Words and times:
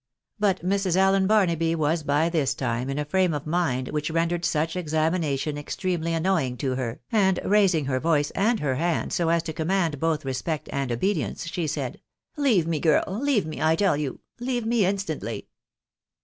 But 0.39 0.65
Mrs. 0.65 0.95
Allen 0.95 1.27
Barnaby 1.27 1.75
was 1.75 2.01
by 2.01 2.27
this 2.27 2.55
time 2.55 2.89
in 2.89 2.97
a 2.97 3.05
frame 3.05 3.35
of 3.35 3.45
mind 3.45 3.89
which 3.89 4.09
rendered 4.09 4.43
such 4.43 4.75
examination 4.75 5.59
extremely 5.59 6.15
annoying 6.15 6.57
to 6.57 6.73
her, 6.73 7.01
and 7.11 7.39
raising 7.45 7.85
her 7.85 7.99
voice 7.99 8.31
and 8.31 8.59
her 8.61 8.73
hand 8.77 9.13
so 9.13 9.29
as 9.29 9.43
to 9.43 9.53
command 9.53 9.99
both 9.99 10.25
respect 10.25 10.67
and 10.73 10.91
obedience, 10.91 11.47
Bhe 11.49 11.67
said 11.69 12.01
—"Leave 12.35 12.65
me, 12.65 12.79
girl! 12.79 13.03
Leave 13.07 13.45
me, 13.45 13.61
I 13.61 13.75
tell 13.75 13.95
you! 13.95 14.21
Leave 14.39 14.65
me 14.65 14.87
instantly 14.87 15.49